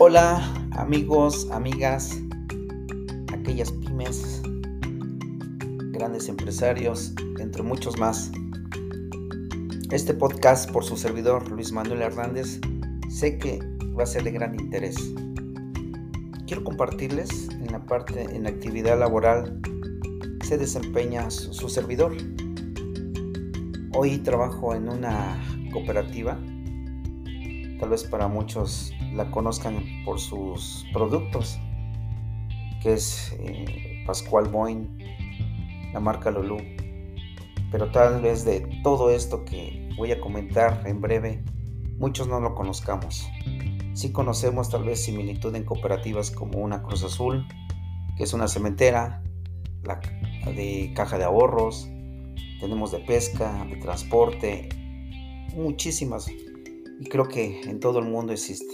[0.00, 2.20] Hola amigos, amigas,
[3.32, 4.42] aquellas pymes,
[5.92, 8.32] grandes empresarios, entre muchos más.
[9.92, 12.58] Este podcast por su servidor Luis Manuel Hernández
[13.08, 13.60] sé que
[13.96, 14.96] va a ser de gran interés.
[16.48, 19.60] Quiero compartirles en la parte, en la actividad laboral
[20.42, 22.16] se desempeña su servidor.
[23.92, 25.40] Hoy trabajo en una
[25.72, 26.36] cooperativa
[27.84, 31.60] tal vez para muchos la conozcan por sus productos,
[32.80, 34.96] que es eh, Pascual Boin,
[35.92, 36.56] la marca Lulu.
[37.70, 41.44] Pero tal vez de todo esto que voy a comentar en breve,
[41.98, 43.28] muchos no lo conozcamos.
[43.92, 47.46] Sí conocemos tal vez similitud en cooperativas como una Cruz Azul,
[48.16, 49.22] que es una cementera,
[49.82, 50.00] la
[50.46, 51.86] de caja de ahorros,
[52.60, 54.70] tenemos de pesca, de transporte,
[55.54, 56.30] muchísimas
[56.98, 58.72] y creo que en todo el mundo existe.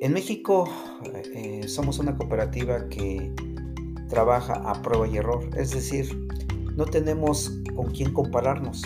[0.00, 0.68] En México
[1.34, 3.32] eh, somos una cooperativa que
[4.08, 6.28] trabaja a prueba y error, es decir,
[6.76, 8.82] no tenemos con quién compararnos.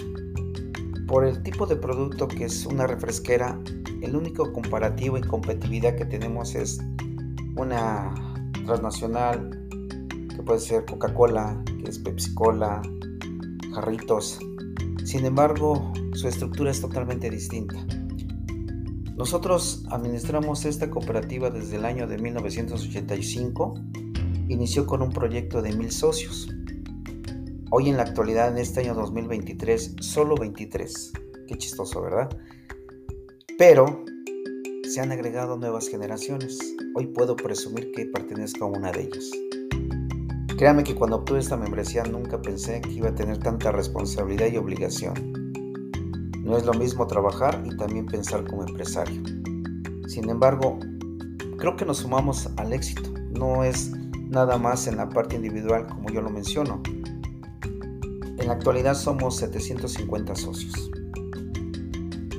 [1.06, 3.58] Por el tipo de producto que es una refresquera,
[4.00, 6.80] el único comparativo y competitividad que tenemos es
[7.56, 8.14] una
[8.64, 9.50] transnacional
[10.34, 12.82] que puede ser Coca-Cola, que es Pepsi-Cola,
[13.74, 14.38] Jarritos.
[15.04, 17.76] Sin embargo, su estructura es totalmente distinta.
[19.16, 23.74] Nosotros administramos esta cooperativa desde el año de 1985.
[24.48, 26.48] Inició con un proyecto de mil socios.
[27.70, 31.12] Hoy en la actualidad, en este año 2023, solo 23.
[31.46, 32.28] Qué chistoso, ¿verdad?
[33.58, 34.04] Pero
[34.88, 36.58] se han agregado nuevas generaciones.
[36.94, 39.30] Hoy puedo presumir que pertenezco a una de ellas.
[40.60, 44.58] Créame que cuando obtuve esta membresía nunca pensé que iba a tener tanta responsabilidad y
[44.58, 45.14] obligación.
[46.44, 49.22] No es lo mismo trabajar y también pensar como empresario.
[50.06, 50.78] Sin embargo,
[51.56, 53.10] creo que nos sumamos al éxito.
[53.30, 53.92] No es
[54.28, 56.82] nada más en la parte individual como yo lo menciono.
[58.36, 60.90] En la actualidad somos 750 socios.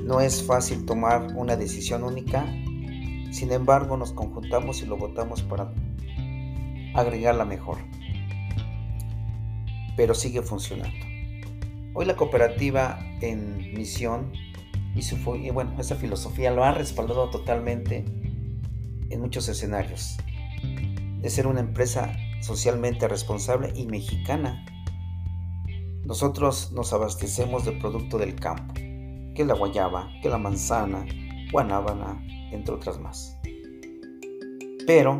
[0.04, 2.46] No es fácil tomar una decisión única,
[3.32, 5.74] sin embargo nos conjuntamos y lo votamos para
[6.94, 7.78] agregarla mejor.
[9.96, 11.06] Pero sigue funcionando.
[11.94, 14.32] Hoy la cooperativa en misión
[14.94, 18.04] y, su, bueno, esa filosofía lo ha respaldado totalmente
[19.10, 20.16] en muchos escenarios.
[21.20, 24.64] De ser una empresa socialmente responsable y mexicana.
[26.04, 31.06] Nosotros nos abastecemos de producto del campo, que es la guayaba, que es la manzana,
[31.52, 32.20] guanábana,
[32.50, 33.38] entre otras más.
[34.86, 35.18] Pero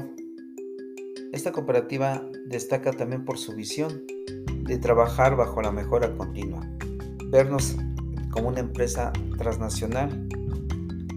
[1.33, 6.61] esta cooperativa destaca también por su visión de trabajar bajo la mejora continua,
[7.31, 7.77] vernos
[8.31, 10.29] como una empresa transnacional,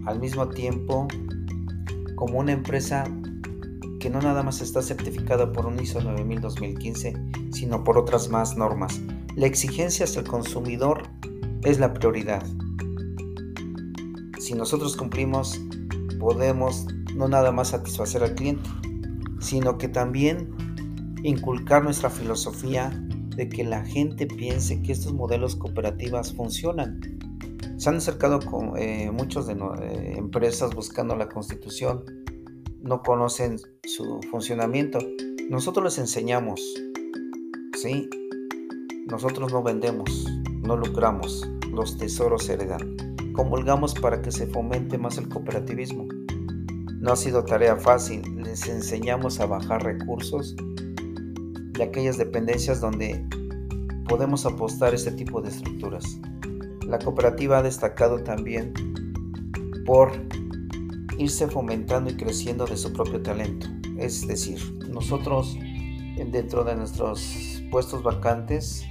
[0.04, 1.08] al mismo tiempo
[2.14, 3.04] como una empresa
[4.00, 9.00] que no nada más está certificada por un ISO 9000-2015, sino por otras más normas.
[9.34, 11.02] La exigencia hacia el consumidor
[11.62, 12.44] es la prioridad.
[14.38, 15.60] Si nosotros cumplimos,
[16.18, 18.68] podemos no nada más satisfacer al cliente,
[19.40, 20.54] sino que también
[21.26, 22.90] inculcar nuestra filosofía
[23.36, 27.00] de que la gente piense que estos modelos cooperativas funcionan.
[27.76, 32.04] Se han acercado con eh, muchas de eh, empresas buscando la constitución,
[32.80, 34.98] no conocen su funcionamiento.
[35.50, 36.60] Nosotros les enseñamos,
[37.74, 38.08] ¿sí?
[39.06, 40.26] Nosotros no vendemos,
[40.62, 42.96] no lucramos, los tesoros se heredan.
[43.34, 46.06] Comulgamos para que se fomente más el cooperativismo.
[47.00, 50.56] No ha sido tarea fácil, les enseñamos a bajar recursos
[51.76, 53.24] de aquellas dependencias donde
[54.08, 56.18] podemos apostar este tipo de estructuras.
[56.86, 58.72] La cooperativa ha destacado también
[59.84, 60.12] por
[61.18, 63.66] irse fomentando y creciendo de su propio talento.
[63.98, 65.56] Es decir, nosotros
[66.24, 68.84] dentro de nuestros puestos vacantes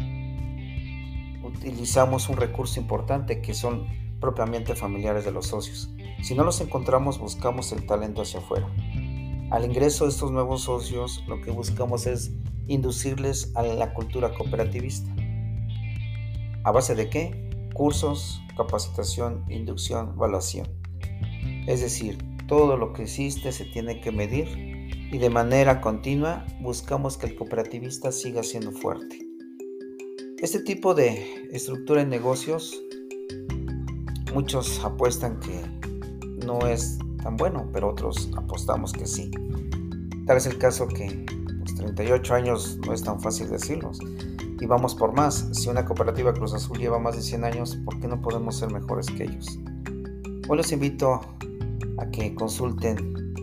[1.43, 3.87] utilizamos un recurso importante que son
[4.19, 5.89] propiamente familiares de los socios.
[6.21, 8.67] Si no los encontramos, buscamos el talento hacia afuera.
[9.51, 12.31] Al ingreso de estos nuevos socios, lo que buscamos es
[12.67, 15.09] inducirles a la cultura cooperativista.
[16.63, 17.49] ¿A base de qué?
[17.73, 20.67] Cursos, capacitación, inducción, evaluación.
[21.67, 22.17] Es decir,
[22.47, 24.47] todo lo que existe se tiene que medir
[25.11, 29.19] y de manera continua buscamos que el cooperativista siga siendo fuerte.
[30.39, 32.81] Este tipo de estructura en negocios,
[34.33, 35.61] muchos apuestan que
[36.45, 39.31] no es tan bueno, pero otros apostamos que sí.
[40.27, 41.25] Tal es el caso que
[41.75, 43.99] 38 años no es tan fácil decirlos.
[44.59, 45.49] Y vamos por más.
[45.51, 48.71] Si una cooperativa Cruz Azul lleva más de 100 años, ¿por qué no podemos ser
[48.71, 49.59] mejores que ellos?
[50.47, 51.21] Hoy les invito
[51.97, 53.33] a que consulten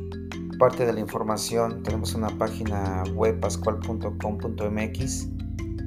[0.59, 1.83] parte de la información.
[1.83, 5.29] Tenemos una página web pascual.com.mx.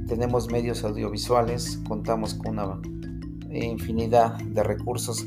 [0.08, 2.80] Tenemos medios audiovisuales, contamos con una
[3.50, 5.26] infinidad de recursos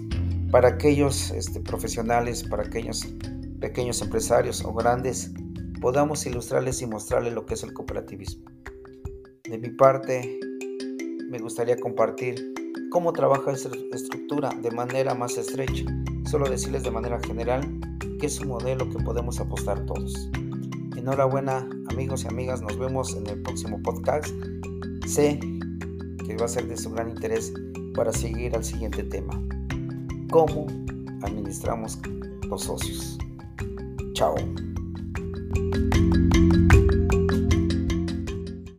[0.50, 3.06] para aquellos este, profesionales, para aquellos
[3.60, 5.32] pequeños empresarios o grandes,
[5.80, 8.44] podamos ilustrarles y mostrarles lo que es el cooperativismo.
[9.44, 10.38] De mi parte,
[11.28, 12.54] me gustaría compartir
[12.90, 15.84] cómo trabaja esta estructura de manera más estrecha.
[16.24, 17.62] Solo decirles de manera general
[18.20, 20.30] que es un modelo que podemos apostar todos.
[20.96, 24.28] Enhorabuena amigos y amigas, nos vemos en el próximo podcast.
[25.06, 25.38] Sé
[26.26, 27.52] que va a ser de su gran interés
[27.94, 29.42] para seguir al siguiente tema.
[30.30, 30.66] ¿Cómo
[31.22, 31.98] administramos
[32.48, 33.18] los socios?
[34.12, 34.34] Chao.
[35.54, 36.17] you